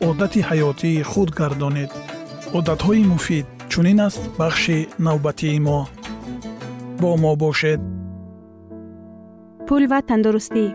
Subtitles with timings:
[0.00, 1.90] одати ҳаётии худ гардонед
[2.58, 5.78] одатҳои муфид чунин аст бахши навбатии мо
[7.00, 7.80] бо мо бошед
[9.68, 10.66] пул ва тандурустӣ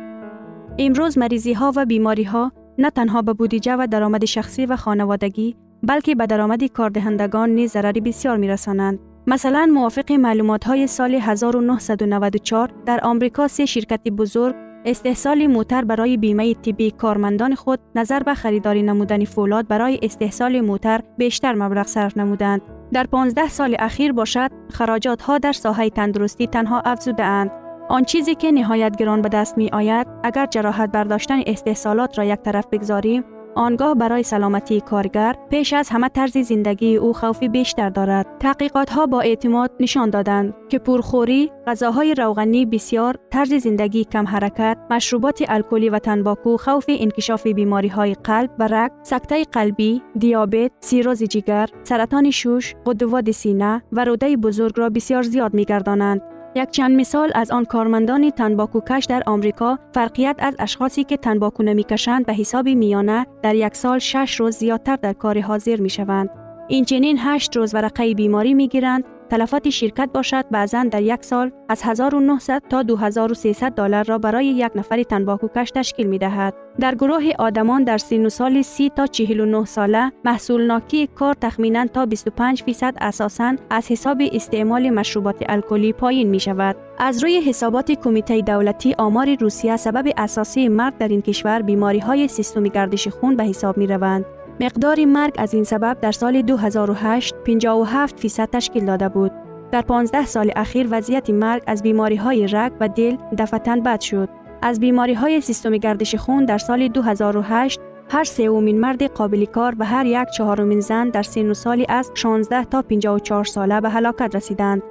[0.85, 2.44] имрӯз маризиҳо ва бемориҳо
[2.83, 5.47] на танҳо ба будиҷа ва даромади шахсӣ ва хонаводагӣ
[5.89, 8.97] балки ба даромади кордиҳандагон низ зарари бисёр мерасонанд
[9.31, 16.91] масалан мувофиқи маълумотҳои соли 1994 дар омрико се ширкати бузург استحصال موتر برای بیمه طبی
[16.91, 22.61] کارمندان خود نظر به خریداری نمودن فولاد برای استحصال موتر بیشتر مبلغ صرف نمودند.
[22.94, 27.51] در 15 سال اخیر باشد خراجات ها در ساحه تندرستی تنها افزوده اند.
[27.89, 32.39] آن چیزی که نهایت گران به دست می آید اگر جراحت برداشتن استحصالات را یک
[32.39, 33.23] طرف بگذاریم
[33.56, 38.25] آنگاه برای سلامتی کارگر پیش از همه طرز زندگی او خوفی بیشتر دارد.
[38.40, 44.78] تحقیقات ها با اعتماد نشان دادند که پرخوری، غذاهای روغنی بسیار، طرز زندگی کم حرکت،
[44.90, 51.24] مشروبات الکلی و تنباکو خوف انکشاف بیماری های قلب و رگ، سکته قلبی، دیابت، سیروز
[51.24, 56.22] جگر، سرطان شوش، غدود سینه و روده بزرگ را بسیار زیاد می گردانند.
[56.56, 61.64] یک چند مثال از آن کارمندان تنباکو کش در آمریکا فرقیت از اشخاصی که تنباکو
[61.64, 65.90] نمی کشند به حساب میانه در یک سال شش روز زیادتر در کار حاضر می
[65.90, 66.30] شوند.
[66.68, 71.51] این چنین هشت روز ورقه بیماری می گیرند تلفات شرکت باشد بعضا در یک سال
[71.69, 76.53] از 1900 تا 2300 دلار را برای یک نفر تنباکوکش تشکیل می دهد.
[76.79, 82.05] در گروه آدمان در سن سال 30 تا 49 ساله محصول ناکی کار تخمینا تا
[82.05, 86.75] 25 فیصد اساساً از حساب استعمال مشروبات الکلی پایین می شود.
[86.97, 92.27] از روی حسابات کمیته دولتی آمار روسیه سبب اساسی مرگ در این کشور بیماری های
[92.27, 94.25] سیستم گردش خون به حساب می روند.
[94.62, 99.31] مقدار مرگ از این سبب در سال 2008 57 فیصد تشکیل داده بود.
[99.72, 104.30] در 15 سال اخیر وضعیت مرگ از بیماری های رگ و دل دفتن بد شد.
[104.62, 109.86] از بیماری های سیستم گردش خون در سال 2008 هر سومین مرد قابل کار و
[109.86, 114.84] هر یک چهارمین زن در سن سالی از 16 تا 54 ساله به هلاکت رسیدند.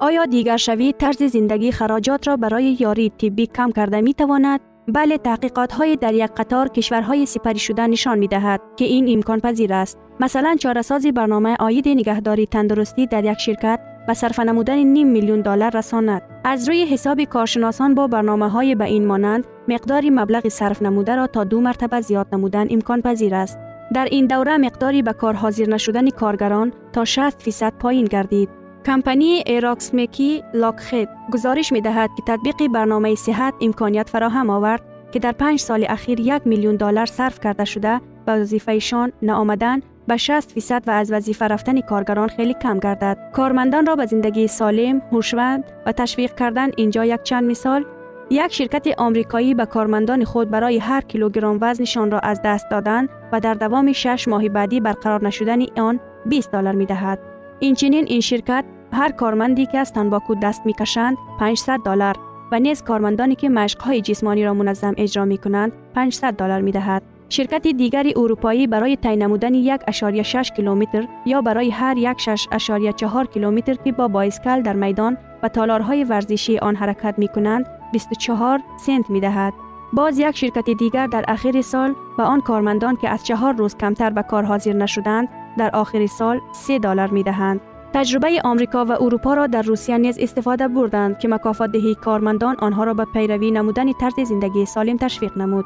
[0.00, 4.60] آیا دیگر شوی طرز زندگی خراجات را برای یاری طبی کم کرده می تواند؟
[4.92, 9.40] بله تحقیقات های در یک قطار کشورهای سپری شده نشان می دهد که این امکان
[9.40, 9.98] پذیر است.
[10.20, 15.76] مثلا چارساز برنامه آید نگهداری تندرستی در یک شرکت به صرف نمودن نیم میلیون دلار
[15.76, 16.22] رساند.
[16.44, 21.26] از روی حساب کارشناسان با برنامه های به این مانند مقداری مبلغ صرف نموده را
[21.26, 23.58] تا دو مرتبه زیاد نمودن امکان پذیر است.
[23.94, 28.59] در این دوره مقداری به کار حاضر نشدن کارگران تا 60 فیصد پایین گردید.
[28.86, 34.82] کمپانی ایراکس میکی لاکخید گزارش می دهد که تطبیق برنامه صحت امکانیت فراهم آورد
[35.12, 40.16] که در پنج سال اخیر یک میلیون دلار صرف کرده شده به وظیفهشان نآمدن به
[40.16, 43.30] 60 فیصد و از وظیفه رفتن کارگران خیلی کم گردد.
[43.32, 47.84] کارمندان را به زندگی سالم، هوشمند و تشویق کردن اینجا یک چند مثال
[48.30, 53.40] یک شرکت آمریکایی به کارمندان خود برای هر کیلوگرم وزنشان را از دست دادن و
[53.40, 57.29] در دوام 6 ماه بعدی برقرار نشدن آن 20 دلار می دهد.
[57.60, 62.16] инчунин این شرکت هر کارمندی که аз танбоку даст мекашанд 500 دلار доллар
[62.50, 68.66] ва низ кормандоне ки машқҳои ҷисмониро муназзам иҷро мекунанд 500 доллар медиҳад ширкати дигари урупоӣ
[68.74, 75.16] барои тай намудани 1.6 километр ё барои ҳар 16.4 километр ки бо боискал дар майдон
[75.42, 79.54] ва толорҳои варзишии он ҳаракат мекунанд 24 сент медиҳад
[79.92, 84.10] باز یک شرکت دیگر در اخیر سال به آن کارمندان که از چهار روز کمتر
[84.10, 85.28] به کار حاضر نشدند
[85.60, 87.60] در آخر سال 3 دلار می دهند.
[87.92, 92.84] تجربه آمریکا و اروپا را در روسیه نیز استفاده بردند که مکافات دهی کارمندان آنها
[92.84, 95.64] را به پیروی نمودن طرز زندگی سالم تشویق نمود.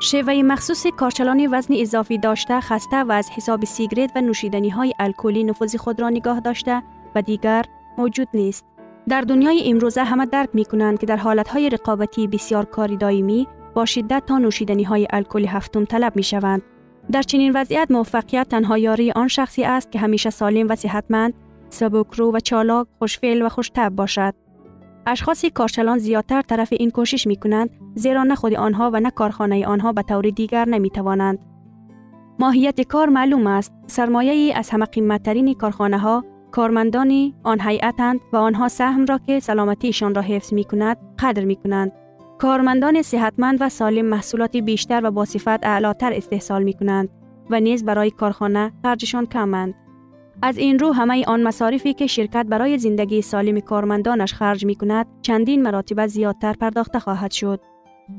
[0.00, 5.44] شیوه مخصوص کارچلانی وزن اضافی داشته خسته و از حساب سیگرت و نوشیدنی های الکلی
[5.44, 6.82] نفوذ خود را نگاه داشته
[7.14, 7.64] و دیگر
[7.98, 8.64] موجود نیست.
[9.08, 13.84] در دنیای امروزه همه درک می کنند که در حالت رقابتی بسیار کاری دائمی با
[13.84, 16.62] شدت تا نوشیدنی های الکلی هفتم طلب می شوند.
[17.12, 21.34] در چنین وضعیت موفقیت تنها یاری آن شخصی است که همیشه سالم و صحتمند،
[21.68, 24.34] سبکرو و چالاک، خوشفعل و خوشتب باشد.
[25.06, 29.66] اشخاص کارچلان زیادتر طرف این کوشش می کنند زیرا نه خود آنها و نه کارخانه
[29.66, 31.38] آنها به طور دیگر نمی توانند.
[32.38, 33.72] ماهیت کار معلوم است.
[33.86, 39.40] سرمایه ای از همه قیمتترین کارخانه ها کارمندانی آن هیئتند و آنها سهم را که
[39.40, 41.92] سلامتیشان را حفظ می کند قدر می کنند.
[42.38, 47.08] کارمندان صحتمند و سالم محصولات بیشتر و با صفت اعلاتر استحصال می کنند
[47.50, 49.74] و نیز برای کارخانه خرجشان کمند.
[50.42, 55.06] از این رو همه آن مصارفی که شرکت برای زندگی سالم کارمندانش خرج می کند
[55.22, 57.60] چندین مراتب زیادتر پرداخته خواهد شد.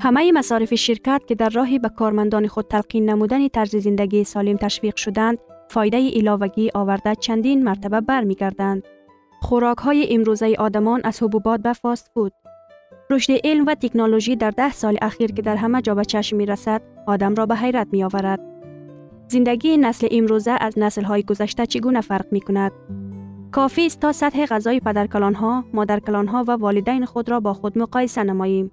[0.00, 4.96] همه مصارف شرکت که در راهی به کارمندان خود تلقین نمودن طرز زندگی سالم تشویق
[4.96, 5.38] شدند
[5.70, 8.82] فایده علاوگی آورده چندین مرتبه برمیگردند.
[9.42, 12.32] خوراک های امروزه آدمان از حبوبات به فاست فود.
[13.10, 16.46] رشد علم و تکنولوژی در ده سال اخیر که در همه جا به چشم می
[16.46, 18.40] رسد، آدم را به حیرت می آورد.
[19.28, 22.72] زندگی نسل امروزه از نسل های گذشته چگونه فرق می کند؟
[23.52, 27.78] کافی است تا سطح غذای پدرکلان ها، مادرکلان ها و والدین خود را با خود
[27.78, 28.70] مقایسه نماییم.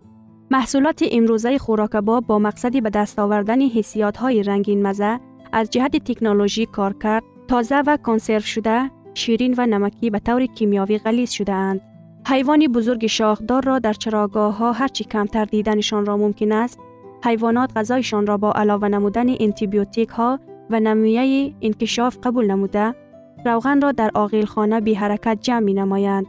[0.51, 5.19] محصولات امروزه خوراکباب با مقصدی به دست آوردن حسیات های رنگین مزه
[5.51, 10.97] از جهت تکنولوژی کار کرد تازه و کنسرو شده شیرین و نمکی به طور کیمیاوی
[10.97, 11.81] غلیظ شده اند.
[12.29, 16.79] حیوان بزرگ شاخدار را در چراگاه ها هرچی کمتر دیدنشان را ممکن است
[17.23, 20.39] حیوانات غذایشان را با علاوه نمودن انتیبیوتیک ها
[20.69, 22.95] و نمویه انکشاف قبول نموده
[23.45, 26.25] روغن را در آقیل خانه بی حرکت جمع می نمایند.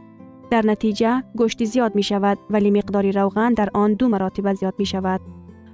[0.51, 4.85] در نتیجه گوشت زیاد می شود ولی مقدار روغن در آن دو مراتب زیاد می
[4.85, 5.21] شود.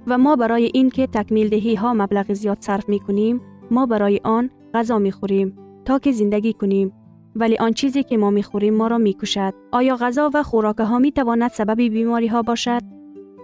[0.06, 3.40] و ما برای اینکه تکمیل دهی ها مبلغ زیاد صرف می کنیم
[3.70, 6.92] ما برای آن غذا می خوریم تا که زندگی کنیم
[7.36, 10.78] ولی آن چیزی که ما می خوریم ما را می کشد آیا غذا و خوراک
[10.78, 11.12] ها می
[11.52, 12.82] سبب بیماری ها باشد؟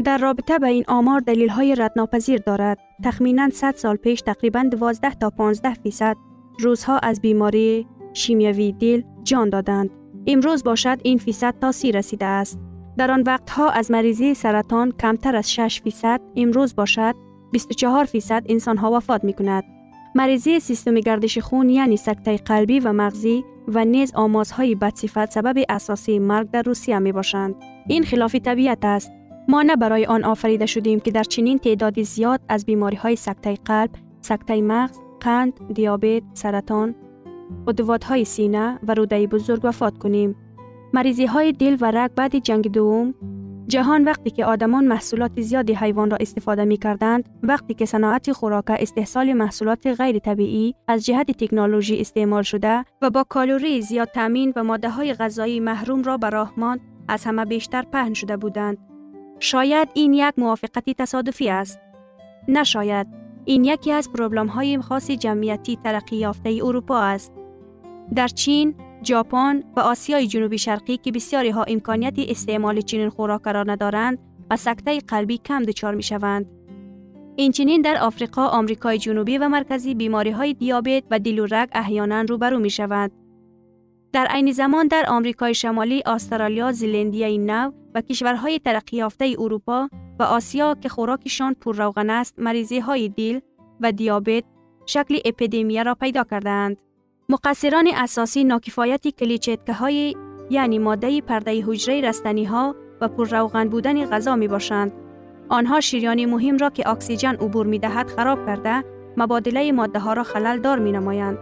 [0.05, 2.79] در رابطه به این آمار دلیل های ردناپذیر دارد.
[3.05, 6.17] تخمینا 100 سال پیش تقریبا 12 تا 15 فیصد
[6.59, 9.91] روزها از بیماری شیمیوی دل جان دادند.
[10.27, 12.59] امروز باشد این فیصد تا سی رسیده است.
[12.97, 17.15] در آن وقتها از مریضی سرطان کمتر از 6 فیصد امروز باشد
[17.53, 19.65] 24 فیصد انسان ها وفات می کند.
[20.15, 26.19] مریضی سیستم گردش خون یعنی سکته قلبی و مغزی و نیز آمازهای بدصفت سبب اساسی
[26.19, 27.55] مرگ در روسیه می باشند.
[27.89, 29.13] این خلاف طبیعت است.
[29.49, 33.55] ما نه برای آن آفریده شدیم که در چنین تعدادی زیاد از بیماری های سکته
[33.55, 33.91] قلب،
[34.21, 36.95] سکته مغز، قند، دیابت، سرطان،
[38.09, 40.37] های سینه و روده بزرگ وفات کنیم.
[40.93, 43.15] مریضی های دل و رگ بعد جنگ دوم
[43.69, 48.65] جهان وقتی که آدمان محصولات زیادی حیوان را استفاده می کردند وقتی که صناعت خوراک
[48.69, 54.65] استحصال محصولات غیر طبیعی از جهت تکنولوژی استعمال شده و با کالری زیاد تامین و
[54.65, 58.79] ماده های غذایی محروم را به راه ماند از همه بیشتر پهن شده بودند.
[59.39, 61.81] شاید این یک موافقتی تصادفی است.
[62.49, 63.07] نشاید.
[63.45, 67.33] این یکی از پروبلم های خاص جمعیتی ترقی یافته اروپا است.
[68.15, 73.63] در چین ژاپن و آسیای جنوبی شرقی که بسیاری ها امکانیت استعمال چنین خوراک را
[73.63, 74.19] ندارند
[74.51, 76.47] و سکته قلبی کم دچار می شوند.
[77.37, 82.21] اینچنین در آفریقا، آمریکای جنوبی و مرکزی بیماری های دیابت و دل و رگ احیانا
[82.21, 83.13] روبرو می شوند.
[84.13, 90.23] در عین زمان در آمریکای شمالی، استرالیا، زلندیای نو و کشورهای ترقی یافته اروپا و
[90.23, 93.41] آسیا که خوراکشان پر است، مریضی های دل
[93.81, 94.45] و دیابت
[94.87, 96.77] شکل اپیدمی را پیدا کردند.
[97.29, 100.17] مقصران اساسی ناکفایت کلیچتکه های
[100.51, 104.93] یعنی ماده پرده حجره رستنی ها و پر روغن بودن غذا می باشند.
[105.49, 108.85] آنها شیریانی مهم را که اکسیژن عبور می دهد خراب کرده
[109.17, 111.39] مبادله ماده ها را خلل دار می نمایند.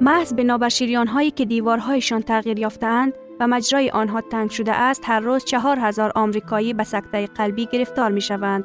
[0.00, 5.20] محض بنابر شیریان هایی که دیوارهایشان تغییر یافتند و مجرای آنها تنگ شده است هر
[5.20, 8.64] روز چهار هزار آمریکایی به سکته قلبی گرفتار می شوند.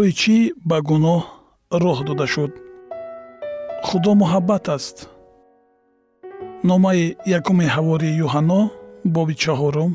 [0.00, 0.38] барои чӣ
[0.68, 1.22] ба гуноҳ
[1.82, 2.52] роҳ дода шуд?
[3.86, 4.96] Худо муҳаббат аст.
[6.68, 7.04] Номаи
[7.38, 8.60] якуми ҳавори юҳанно
[9.14, 9.92] боби чаҳорум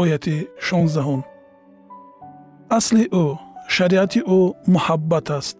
[0.00, 1.20] ояти шонздаҳум.
[2.78, 3.24] Асли ӯ
[3.74, 4.40] шариати ӯ
[4.74, 5.56] муҳаббат аст.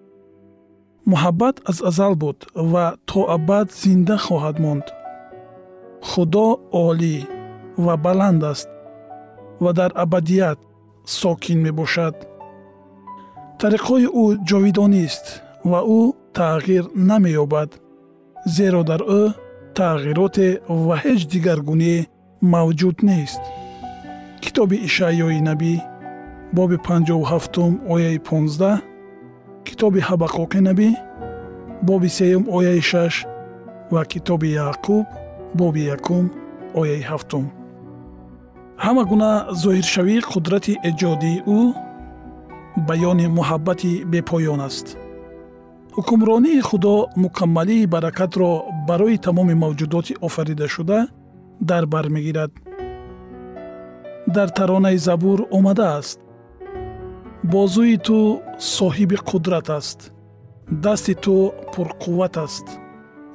[1.12, 2.38] Муҳаббат аз азал буд
[2.72, 4.86] ва то абад зинда хоҳад монд.
[6.08, 6.46] Худо
[6.86, 7.16] олӣ
[7.84, 8.68] ва баланд аст
[9.62, 10.58] ва дар абадият
[11.20, 12.16] сокин мебошад
[13.62, 15.26] тариқҳои ӯ ҷовидонист
[15.70, 16.02] ва ӯ
[16.38, 17.70] тағйир намеёбад
[18.56, 19.22] зеро дар ӯ
[19.78, 20.48] тағйироте
[20.86, 21.98] ва ҳеҷ дигаргуние
[22.52, 23.42] мавҷуд нест.
[24.42, 25.74] Китоби ишаъёи набӣ
[26.56, 28.82] боби 57 ояи 15
[29.66, 30.88] китоби ҳабақуқи набӣ
[31.88, 33.26] боби сеюм ояи 6
[33.94, 35.04] ва китоби яъқуб
[35.60, 36.24] боби якум
[36.80, 37.44] ояи ҳафтум.
[38.84, 41.87] Ҳама гуна зоҳиршавии қудрати эҷодии ӯ
[42.88, 44.86] баёни муҳаббати бепоён аст.
[45.96, 46.94] Ҳукмронии худо
[47.24, 48.50] мукаммалии баракатро
[48.88, 50.98] барои тамоми мавҷудоти офаридашуда
[51.60, 52.52] дар бар мегирад.
[54.36, 56.18] Дар таронаи забур омадааст
[57.52, 58.18] бозӯи ту
[58.76, 59.98] соҳиби қудрат аст.
[60.84, 61.34] Дасти ту
[61.72, 62.66] пурқувват аст.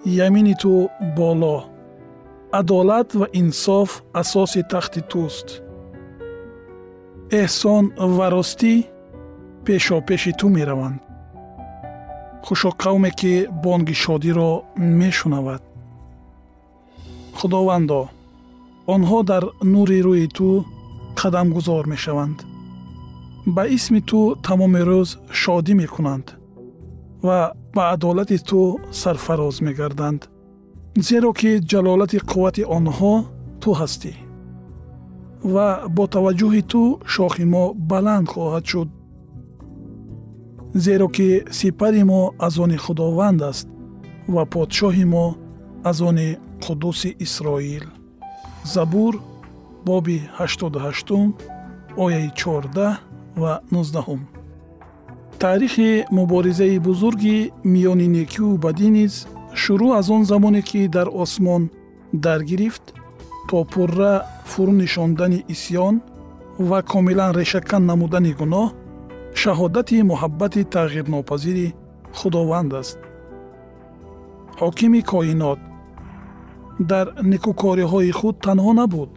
[0.06, 1.58] Ямини ту боло.
[2.60, 3.90] Адолат ва инсоф
[4.22, 5.48] асоси тахти туст.
[7.42, 7.84] Эҳсон
[8.16, 8.74] ва ростӣ
[9.66, 11.00] пешопеши ту мераванд.
[12.46, 15.62] Хушо қавме ки бонги шодиро мешунавад.
[17.38, 18.02] Худовандо
[18.94, 19.44] онҳо дар
[19.74, 20.48] нури рӯи ту
[21.20, 22.38] қадамгузор мешаванд.
[23.56, 25.10] Ба исми ту тамоми рӯз
[25.42, 26.28] шодӣ мекунанд
[27.24, 30.22] ва ба адолати ту сарфароз мегарданд
[31.08, 33.14] зеро ки ҷалолати қуввати онҳо
[33.62, 34.14] ту ҳастӣ.
[35.54, 36.82] Ва бо таваҷҷӯҳи ту
[37.14, 38.90] шохи мо баланд хоҳад шуд
[40.74, 43.68] зеро ки сипари мо аз они худованд аст
[44.28, 45.36] ва подшоҳи мо
[45.84, 47.86] аз они қудуси исроил.
[48.66, 49.22] Забур
[49.86, 51.34] боби 88
[51.98, 52.98] ояи 14
[53.36, 54.20] ва 19
[55.40, 59.14] таърихи муборизаи бузурги миёни некию бадӣ низ
[59.62, 61.70] шурӯъ аз он замоне ки дар осмон
[62.14, 62.86] даргирифт
[63.50, 64.14] то пурра
[64.52, 65.96] фурӯ нишондани исьён
[66.60, 68.68] ва комилан решакан намудани гуноҳ
[69.42, 71.68] шаҳодати муҳаббати тағйирнопазири
[72.18, 73.00] худованд аст.
[74.62, 75.60] Ҳокими коинот
[76.92, 79.10] дар никӯкориҳои худ танҳо набуд.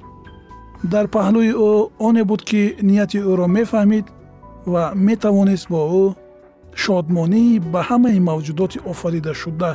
[0.92, 1.72] Дар паҳлӯи ӯ
[2.06, 4.06] оне буд ки нияти ӯро мефаҳмид
[4.72, 6.04] ва метавонист бо ӯ
[6.82, 9.72] шодмонии ба ҳамаи мавҷудоти офаридашуда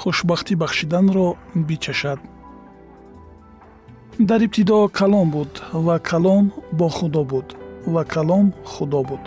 [0.00, 1.26] хушбахтӣ бахшиданро
[1.68, 2.20] бичашад.
[4.28, 5.52] Дар ибтидо калом буд
[5.86, 6.44] ва калом
[6.78, 7.48] бо худо буд
[7.86, 9.24] ва калом худо буд.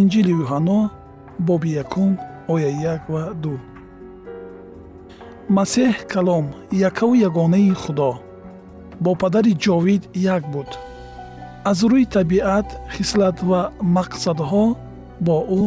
[0.00, 0.90] Инҷили юҳанно
[1.38, 2.12] боби якум
[2.48, 3.54] оя як ва ду.
[5.56, 6.46] Масеҳ калом
[6.88, 8.12] якаву ягонаи худо.
[9.00, 10.70] Бо падари ҷовид як буд.
[11.64, 13.60] Аз рӯи табиат хислат ва
[13.96, 14.64] мақсадҳо
[15.26, 15.62] бо ӯ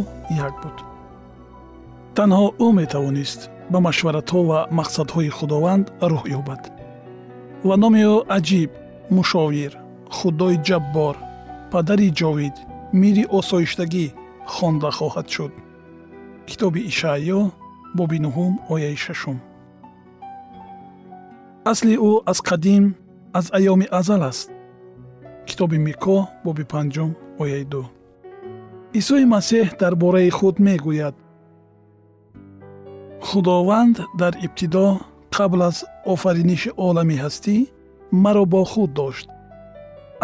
[0.47, 0.77] як буд.
[2.17, 6.61] Танҳо ӯ метавонист ба машваратҳо ва мақсадҳои худованд рӯҳ ёбад.
[7.67, 8.71] Ва номи ӯ аҷиб
[9.17, 9.71] мушовир
[10.17, 11.15] худои ҷаббор
[11.73, 12.55] падари ҷовид
[13.01, 14.05] мири осоиштагӣ
[14.53, 15.53] хонда хоҳад шуд.
[16.49, 17.41] Китоби ишаъё
[17.97, 19.37] боби нуҳум ояи шашум.
[21.71, 22.83] Асли ӯ аз қадим
[23.39, 24.47] аз айёми азал аст.
[25.47, 27.11] Китоби мико боби панҷум
[27.43, 27.83] ояи ду.
[28.99, 31.15] Исои масеҳ дар бораи худ мегӯяд.
[33.27, 34.87] Худованд дар ибтидо
[35.35, 35.77] қабл аз
[36.13, 37.55] офариниши олами ҳастӣ
[38.23, 39.27] маро бо худ дошт.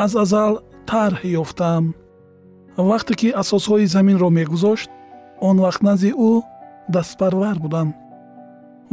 [0.03, 0.53] Аз азал
[0.89, 1.86] тарҳ ёфтаам
[2.89, 4.89] вақте ки асосҳои заминро мегузошт
[5.48, 6.31] он вақт назди ӯ
[6.93, 7.88] дастпарвар будам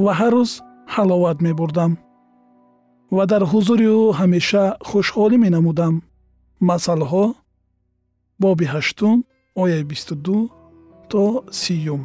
[0.04, 0.52] ва ҳар рӯз
[0.94, 1.92] ҳаловат мебурдам
[3.16, 5.94] ва дар ҳузури ӯ ҳамеша хушҳолӣ менамудам.
[6.68, 7.24] Масъалҳо
[8.42, 9.16] боби ҳаштум
[9.62, 10.38] ояи бисту ду
[11.10, 11.24] то
[11.60, 12.02] сиюм.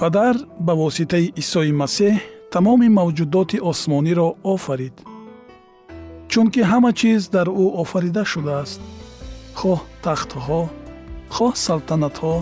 [0.00, 0.34] Падар
[0.66, 2.14] ба воситаи исои масеҳ
[2.52, 4.96] тамоми мавҷудоти осмониро офарид
[6.32, 8.80] чунки ҳама чиз дар ӯ офарида шудааст.
[9.60, 10.62] Хоҳ тахтҳо
[11.34, 12.36] хоҳ салтанатҳо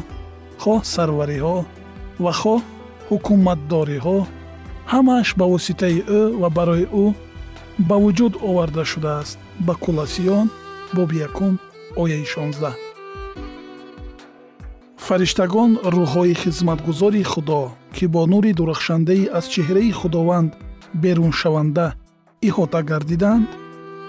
[0.62, 1.58] хоҳ сарвариҳо
[2.24, 2.60] ва хоҳ
[3.08, 4.18] ҳукуматдориҳо
[4.92, 7.06] ҳамааш ба воситаи ӯ ва барои ӯ
[7.88, 9.36] ба вуҷуд оварда шудааст.
[9.66, 10.46] Ба кулосиён
[10.96, 11.52] боби якум
[12.02, 12.74] ояи шонздаҳ.
[15.06, 17.62] Фариштагон рӯҳҳои хизматгузори худо
[17.96, 20.50] ки бо нури дурахшандаи аз чеҳраи худованд
[21.02, 21.86] беруншаванда
[22.48, 23.48] иҳота гардиданд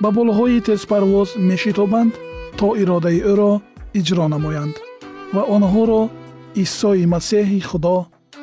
[0.02, 2.14] ба болҳои тезпарвоз мешитобанд
[2.60, 3.52] то иродаи ӯро
[4.00, 4.76] иҷро намоянд
[5.36, 6.02] ва онҳоро
[6.64, 7.98] исои масеҳи худо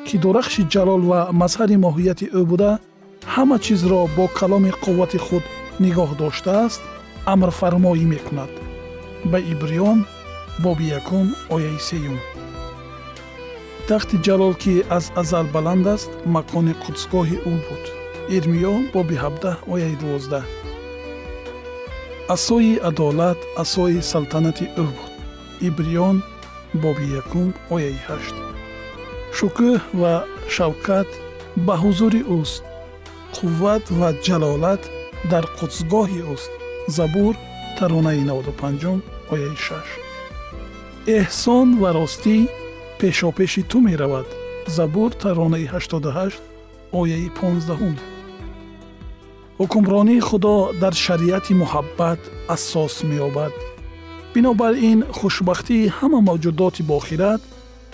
[0.07, 2.71] ки дурахши ҷалол ва мазҳари моҳияти ӯ буда
[3.33, 5.43] ҳама чизро бо каломи қуввати худ
[5.83, 6.81] нигоҳ доштааст
[7.33, 8.51] амрфармоӣ мекунад.
[9.31, 9.99] Ба ибриён
[10.63, 12.17] боби якум ояи сеюм.
[13.87, 17.83] Тахти ҷалол ки аз азал баланд аст макони қудсгоҳи ӯ буд.
[18.35, 20.45] Ирмиё боби ҳабдаҳ ояи дувоздаҳ
[22.35, 25.11] асои адолат асои салтанати ӯ буд.
[25.67, 26.17] Ибриён
[26.83, 28.35] боби якум ояи ҳашт.
[29.37, 30.13] Шукӯҳ ва
[30.55, 31.09] шавкат
[31.65, 32.63] ба ҳузури ӯст.
[33.35, 34.83] Қувват ва ҷалолат
[35.31, 36.51] дар қудсгоҳи ӯст.
[36.97, 37.33] Забур
[37.77, 39.01] таронаи 95
[39.33, 40.09] ояи 6
[41.19, 42.37] эҳсон ва ростӣ
[42.99, 44.27] пешопеши ту меравад.
[44.77, 46.33] Забур таронаи 88
[46.99, 48.18] ояи 15
[49.59, 52.21] ҳукмронии худо дар шариати муҳаббат
[52.55, 53.53] асос меёбад.
[54.33, 57.41] Бинобар ин хушбахтии ҳама мавҷудоти бохират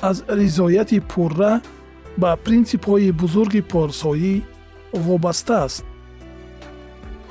[0.09, 1.53] аз ризояти пурра
[2.21, 4.33] ба принсипҳои бузурги порсоӣ
[5.05, 5.83] вобаста аст.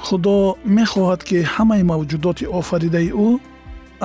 [0.05, 0.37] Худо
[0.79, 3.31] мехоҳад ки ҳамаи мавҷудоти офаридаи ӯ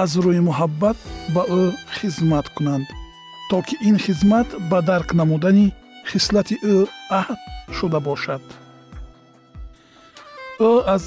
[0.03, 0.97] аз рӯи муҳаббат
[1.33, 1.63] ба ӯ
[1.97, 2.87] хизмат кунанд
[3.49, 5.67] то ки ин хизмат ба дарк намудани
[6.09, 6.77] хислати ӯ
[7.19, 7.39] аҳд
[7.77, 8.41] шуда бошад
[10.67, 11.03] ӯ аз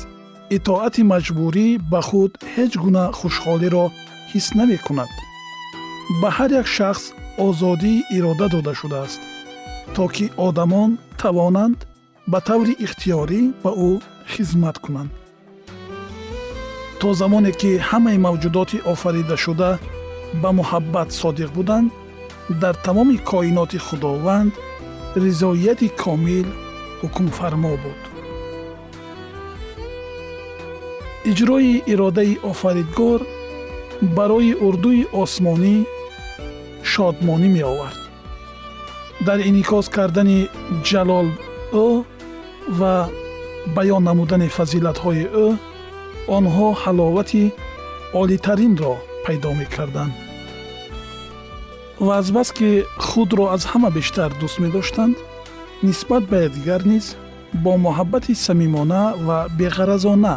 [0.57, 3.87] итоати маҷбурӣ ба худ ҳеҷ гуна хушҳолиро
[4.31, 5.11] ҳис намекунад.
[6.21, 7.05] Ба ҳар як шахс
[7.47, 9.21] озодии ирода дода шудааст
[9.95, 11.79] то ки одамон тавонанд
[12.33, 13.91] ба таври ихтиёрӣ ба ӯ
[14.33, 15.13] хизмат кунанд.
[17.01, 19.71] То замоне ки ҳамаи мавҷудоти офаридашуда
[20.43, 21.89] ба муҳаббат содиқ буданд
[22.63, 24.53] дар тамоми коиноти худованд
[25.25, 26.49] ризояти комил
[27.01, 28.12] ҳукмфармо буд
[31.33, 33.21] иҷрои иродаи офаридгор
[34.17, 35.77] барои урдуи осмонӣ
[36.91, 38.01] шодмонӣ меовард.
[39.27, 40.39] Дар инъикос кардани
[40.89, 41.29] ҷалол
[41.87, 41.89] ӯ
[42.79, 42.95] ва
[43.77, 45.49] баён намудани фазилатҳои ӯ
[46.37, 47.45] онҳо ҳаловати
[48.23, 50.15] олитаринро пайдо мекарданд.
[52.07, 52.71] Ва азбас ки
[53.09, 55.17] худро аз ҳама бештар дӯст медоштанд
[55.89, 57.07] нисбат ба якдигар низ
[57.63, 60.37] бо муҳаббати самимона ва беғаразона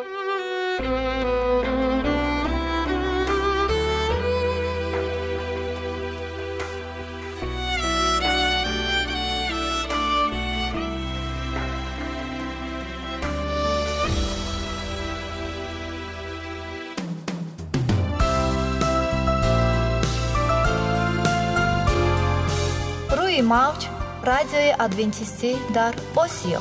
[24.71, 26.59] радиои адвентистӣ дар осиё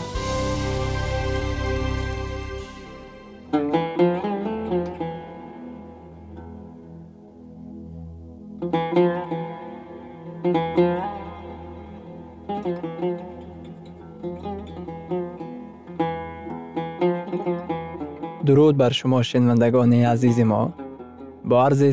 [18.47, 20.73] дуруд бар шумо шинавандагони азизи мо
[21.45, 21.93] бо арзи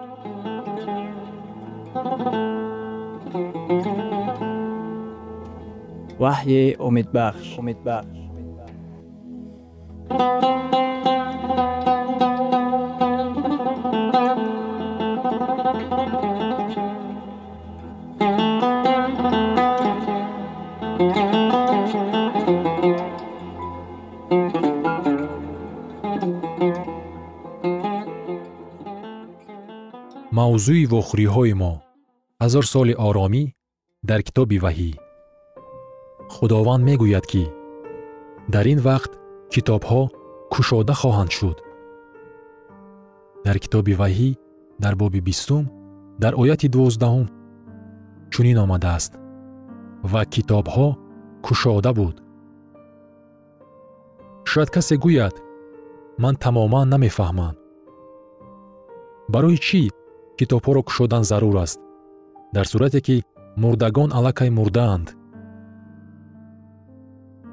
[6.21, 7.47] ваҳйи умедбахш.
[7.61, 8.17] Умедбахш.
[30.37, 31.73] Мавзӯи вохӯриҳои мо.
[32.43, 33.43] Ҳазор соли оромӣ
[34.09, 35.00] дар китоби ваҳӣ
[36.35, 37.43] худованд мегӯяд ки
[38.53, 39.11] дар ин вақт
[39.53, 40.01] китобҳо
[40.53, 41.57] кушода хоҳанд шуд.
[43.45, 44.29] Дар китоби ваҳӣ
[44.83, 45.63] дар боби бистум
[46.23, 47.27] дар ояти дувоздаҳум
[48.33, 49.11] чунин омадааст
[50.11, 50.87] ва китобҳо
[51.45, 52.15] кушода буд.
[54.51, 55.35] Шояд касе гӯяд
[56.23, 57.55] ман тамоман намефаҳмам
[59.33, 59.81] барои чӣ
[60.39, 61.79] китобҳоро кушодан зарур аст?
[62.55, 63.15] Дар сурате ки
[63.61, 65.07] мурдагон аллакай мурдаанд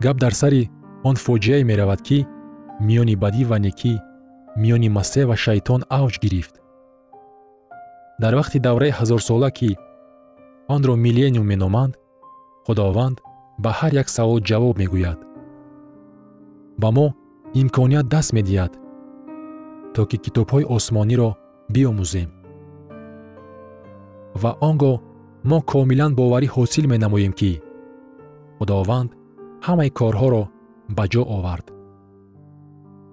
[0.05, 0.71] гап дар сари
[1.09, 2.19] он фоҷиае меравад ки
[2.87, 3.95] миёни бадӣ ва некӣ
[4.63, 6.55] миёни масеҳ ва шайтон авҷ гирифт.
[8.23, 9.71] Дар вақти давраи ҳазорсола ки
[10.75, 11.93] онро миллениум меноманд
[12.67, 13.17] худованд
[13.63, 15.19] ба ҳар як савол ҷавоб мегӯяд.
[16.83, 17.07] Ба мо
[17.61, 18.73] имконият даст медиҳад
[19.95, 21.31] то ки китобҳои осмониро
[21.75, 22.31] биомӯзем.
[24.43, 24.97] Ва он гоҳ
[25.51, 27.53] мо комилан боварӣ ҳосил менамоем ки
[28.59, 29.11] худованд
[29.67, 30.45] ҳамаи корҳоро
[30.97, 31.67] ба ҷо овард.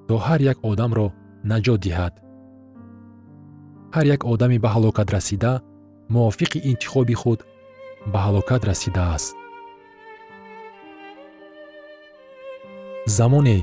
[0.07, 1.07] То ҳар як одамро
[1.51, 2.13] наҷот диҳад.
[3.95, 5.53] Ҳар як одами ба ҳалокат расида
[6.13, 7.39] мувофиқи интихоби худ
[8.11, 9.35] ба ҳалокат расидааст
[13.17, 13.59] замоне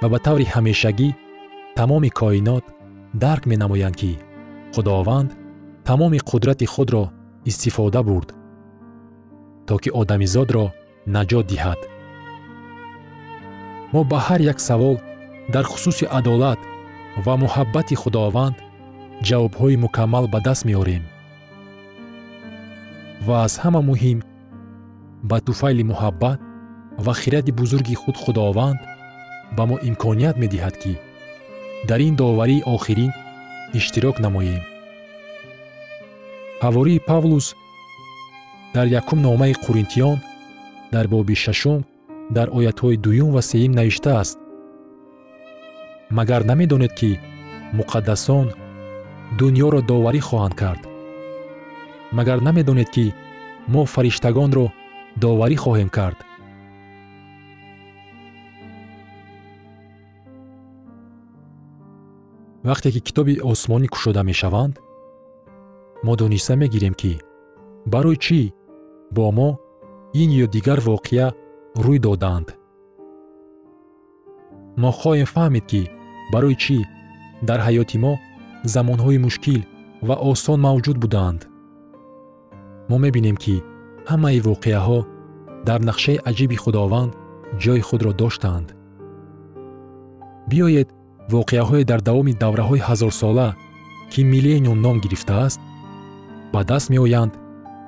[0.00, 1.08] ва ба таври ҳамешагӣ
[1.78, 2.64] тамоми коинот
[3.24, 4.12] дарк менамоянд ки
[4.74, 5.30] худованд
[5.88, 7.04] тамоми қудрати худро
[7.50, 8.28] истифода бурд
[9.66, 10.64] то ки одамизодро
[11.06, 11.80] наҷот диҳад.
[13.92, 14.96] Мо ба ҳар як савол
[15.54, 16.60] дар хусуси адолат
[17.24, 18.56] ва муҳаббати худованд
[19.28, 21.04] ҷавобҳои мукаммал ба даст меорем.
[23.26, 24.18] Ва аз ҳама муҳим
[25.30, 26.38] ба туфайли муҳаббат
[27.04, 28.78] ва хиради бузурги худ худованд
[29.56, 30.94] ба мо имконият медиҳад ки
[31.88, 33.12] дар ин доварии охирин
[33.78, 34.62] иштирок намоем.
[36.64, 37.46] Ҳавории павлус
[38.74, 40.18] дар якум номаи қуринтиён
[40.94, 41.80] дар боби шашум
[42.36, 44.38] дар оятҳои дуюм ва сеюм навиштааст
[46.18, 47.10] магар намедонед ки
[47.78, 48.46] муқаддасон
[49.38, 50.82] дуньёро доварӣ хоҳанд кард.
[52.16, 53.06] Магар намедонед ки
[53.72, 54.66] мо фариштагонро
[55.22, 56.18] доварӣ хоҳем кард.
[62.68, 64.74] Вақте ки китоби осмонӣ кушода мешаванд
[66.04, 67.12] мо дониста мегирем ки
[67.92, 68.40] барои чӣ
[69.16, 69.48] бо мо
[70.20, 71.26] ин ё дигар воқеа
[71.84, 72.48] рӯй додаанд
[74.82, 75.82] мо хоҳем фаҳмид ки
[76.32, 76.78] барои чӣ?
[77.48, 78.12] Дар ҳаёти мо
[78.74, 79.62] замонҳои мушкил
[80.08, 81.40] ва осон мавҷуд будаанд
[82.90, 83.56] мо мебинем ки
[84.10, 84.98] ҳамаи воқеаҳо
[85.68, 87.12] дар нақшаи аҷиби худованд
[87.62, 88.68] ҷойи худро доштаанд
[90.50, 90.88] биёед
[91.34, 93.48] воқеаҳое дар давоми давраҳои ҳазорсола
[94.12, 95.60] ки миллениум ном гирифтааст
[96.52, 97.32] ба даст меоянд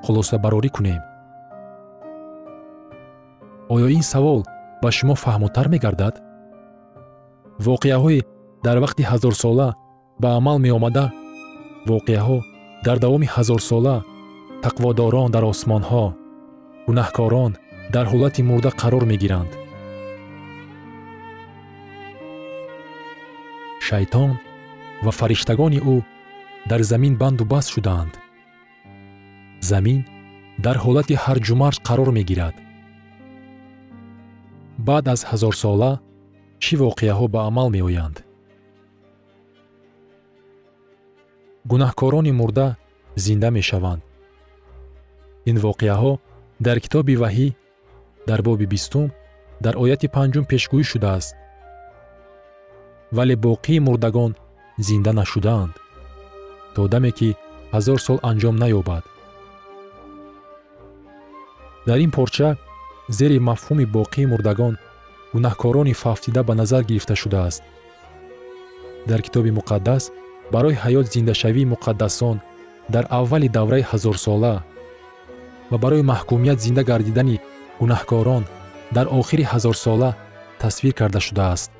[0.04, 1.02] хулосабарорӣ кунем
[3.68, 4.40] оё ин савол
[4.82, 6.14] ба шумо фаҳмотар мегардад?
[7.66, 8.20] Воқеаҳое
[8.66, 9.68] дар вақти ҳазорсола
[10.22, 11.06] ба амал меомада?
[11.90, 12.38] Воқеаҳо
[12.86, 13.96] дар давоми ҳазорсола
[14.64, 16.04] тақводорон дар осмонҳо
[16.86, 17.52] гунаҳкорон
[17.94, 19.52] дар ҳолати мурда қарор мегиранд.
[23.86, 24.30] Шайтон
[25.04, 25.96] ва фариштагони ӯ
[26.70, 28.14] дар замин банду баст шудаанд.
[29.70, 30.00] Замин
[30.64, 32.54] дар ҳолати ҳарҷумарҷ қарор мегирад
[34.86, 35.92] баъд аз ҳазорсола
[36.62, 38.16] чӣ воқеаҳо ба амал меоянд?
[41.70, 42.68] Гунаҳкорони мурда
[43.24, 44.02] зинда мешаванд.
[45.50, 46.12] Ин воқеаҳо
[46.66, 47.48] дар китоби ваҳӣ
[48.28, 49.06] дар боби бистум
[49.64, 51.34] дар ояти панҷум пешгӯӣ шудааст.
[53.16, 54.32] Вале боқии мурдагон
[54.86, 55.74] зинда нашудаанд
[56.74, 57.28] то даме ки
[57.74, 59.04] ҳазор сол анҷом наёбад.
[61.88, 62.48] Дар ин порча
[63.08, 64.74] зери мафҳуми боқии мурдагон
[65.34, 67.62] гунаҳкорони фавтида ба назар гирифта шудааст.
[69.06, 70.02] Дар китоби муқаддас
[70.52, 72.36] барои ҳаёт зиндашавии муқаддасон
[72.94, 74.54] дар аввали давраи ҳазорсола
[75.70, 77.40] ва барои маҳкумият зинда гардидани
[77.80, 78.44] гунаҳкорон
[78.96, 80.10] дар охири ҳазорсола
[80.62, 81.70] тасвир карда шудааст.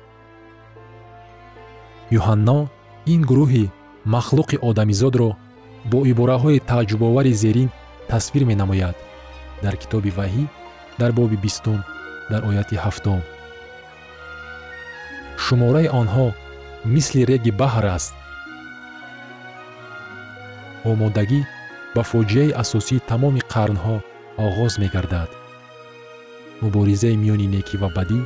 [2.19, 2.59] Юҳанно
[3.13, 3.65] ин гурӯҳи
[4.15, 5.29] махлуқи одамизодро
[5.91, 7.69] бо ибораҳои тааҷҷубовари зерин
[8.11, 8.95] тасвир менамояд.
[9.63, 10.43] Дар китоби ваҳӣ
[10.99, 11.79] дар боби бистум
[12.31, 13.21] дар ояти ҳафтум.
[15.43, 16.27] Шумораи онҳо
[16.93, 18.13] мисли реги баҳр аст.
[20.91, 21.41] Омодагӣ
[21.95, 23.95] ба фоҷиаи асосии тамоми қарнҳо
[24.45, 25.29] оғоз мегардад.
[26.61, 28.21] Муборизаи миёни некӣ ва бадӣ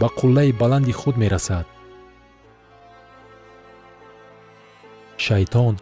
[0.00, 1.66] ба қуллаи баланди худ мерасад.
[5.24, 5.74] Шайтон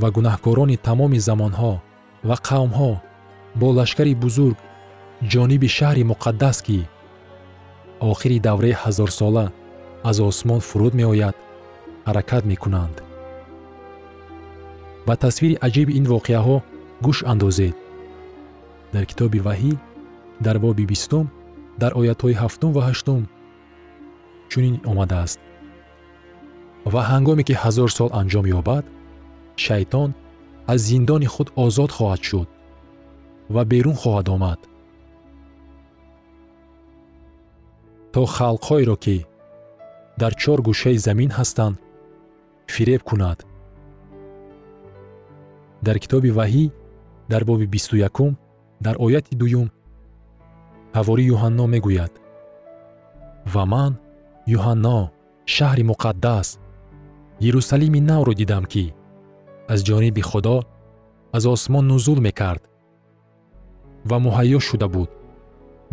[0.00, 1.74] ва гунаҳкорони тамоми замонҳо
[2.28, 2.92] ва қавмҳо
[3.60, 4.58] бо лашкари бузург
[5.22, 6.78] ҷониби шаҳри муқаддас ки
[8.10, 9.46] охири давраи ҳазорсола
[10.08, 11.36] аз осмон фуруд меояд
[12.06, 12.96] ҳаракат мекунанд.
[15.06, 16.56] Ба тасвири аҷиби ин воқеаҳо
[17.06, 17.74] гӯш андозед.
[18.94, 19.72] Дар китоби ваҳӣ
[20.46, 21.26] дар боби бистум
[21.82, 23.22] дар оятҳои ҳафтум ва ҳаштум
[24.50, 25.40] чунин омадааст.
[26.92, 28.84] Ва ҳангоме ки ҳазор сол анҷом ёбад
[29.64, 30.10] шайтон
[30.72, 32.48] аз зиндони худ озод хоҳад шуд
[33.54, 34.60] ва берун хоҳад омад
[38.12, 39.16] то халқҳоеро ки
[40.20, 41.76] дар чор гӯшаи замин ҳастанд
[42.74, 43.38] фиреб кунад.
[45.86, 46.64] Дар китоби ваҳӣ
[47.32, 48.32] дар боби бисту якум
[48.84, 49.68] дар ояти дуюм
[50.96, 52.12] ҳавори юҳанно мегӯяд.
[53.52, 53.92] Ва ман
[54.56, 54.98] юҳанно
[55.54, 56.48] шаҳри муқаддас
[57.48, 58.84] ерусалими навро дидам ки
[59.72, 60.56] аз ҷониби худо
[61.36, 62.62] аз осмон нузул мекард
[64.08, 65.10] ва муҳайё шуда буд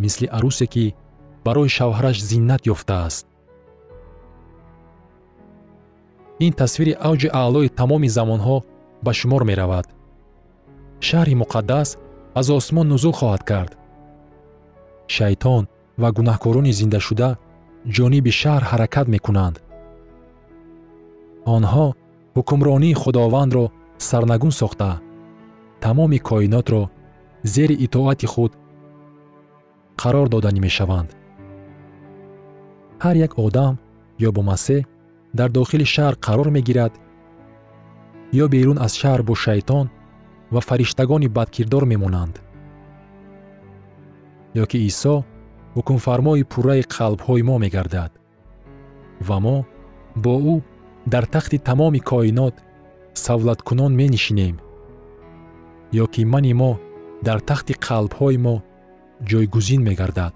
[0.04, 0.86] мисли арӯсе ки
[1.46, 3.26] барои шавҳараш зиннат ёфтааст.
[6.46, 8.58] Ин тасвири авҷи аълои тамоми замонҳо
[9.06, 9.86] ба шумор меравад.
[11.08, 11.90] Шаҳри муқаддас
[12.40, 13.72] аз осмон нузул хоҳад кард.
[15.16, 15.64] Шайтон
[16.02, 17.30] ва гунаҳкорони зиндашуда
[17.96, 19.56] ҷониби шаҳр ҳаракат мекунанд.
[21.56, 21.88] Онҳо
[22.36, 23.66] ҳукмронии худовандро
[24.10, 24.92] сарнагун сохта.
[25.84, 26.82] Тамоми коинотро
[27.54, 28.52] зери итоати худ
[30.02, 31.10] қарор доданӣ мешаванд
[33.04, 33.74] ҳар як одам
[34.28, 34.82] ё бо масеҳ
[35.38, 36.94] дар дохили шаҳр қарор мегирад
[38.44, 39.86] ё берун аз шаҳр бо шайтон
[40.54, 42.36] ва фариштагони бадкирдор мемонанд.
[44.62, 45.16] Ё ки исо
[45.76, 48.12] ҳукмфармои пурраи қалбҳои мо мегардад
[49.28, 49.58] ва мо
[50.24, 50.56] бо ӯ
[51.14, 52.56] дар тахти тамоми коинот
[53.26, 54.56] савлаткунон менишинем
[56.04, 56.72] ё ки мани мо
[57.28, 58.56] дар тахти қалбҳои мо
[59.30, 60.34] ҷойгузин мегардад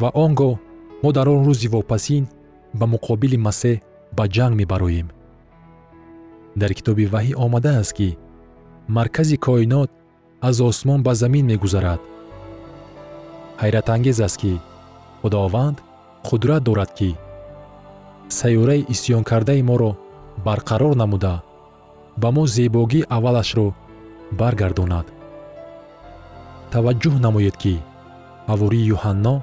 [0.00, 0.54] ва он гоҳ
[1.02, 2.24] мо дар он рӯзи вопасин
[2.78, 3.76] ба муқобили масеҳ
[4.16, 5.08] ба ҷанг мебароем.
[6.60, 8.08] Дар китоби ваҳӣ омадааст ки
[8.96, 9.90] маркази коинот
[10.48, 12.00] аз осмон ба замин мегузарад.
[13.62, 14.52] Ҳайратангез аст ки
[15.20, 15.76] худованд
[16.28, 17.10] қудрат дорад ки
[18.38, 19.90] сайёраи исьёнкардаи моро
[20.46, 21.34] барқарор намуда
[22.22, 23.66] ба мо зебогии аввалашро
[24.40, 25.06] баргардонад.
[26.72, 27.74] Таваҷҷӯҳ намоед ки
[28.48, 29.34] ҳавории юҳанно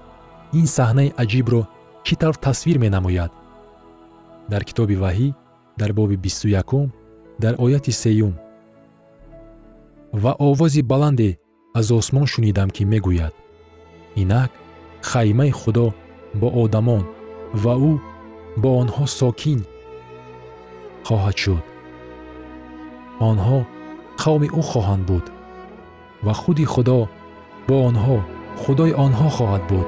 [0.59, 1.61] ин саҳнаи аҷибро
[2.05, 3.31] чӣ тавр тасвир менамояд?
[4.51, 5.27] Дар китоби ваҳӣ
[5.79, 6.87] дар боби бисту якум
[7.43, 8.33] дар ояти сеюм.
[10.23, 11.29] Ва овози баланде
[11.79, 13.33] аз осмон шунидам ки мегӯяд.
[14.21, 14.51] Инак
[15.09, 15.87] хаймаи худо
[16.39, 17.03] бо одамон
[17.63, 17.93] ва ӯ
[18.61, 19.59] бо онҳо сокин
[21.07, 21.63] хоҳад шуд.
[23.29, 23.57] Онҳо
[24.21, 25.25] қавми ӯ хоҳанд буд
[26.25, 26.99] ва худи худо
[27.67, 28.17] бо онҳо
[28.61, 29.87] худои онҳо хоҳад буд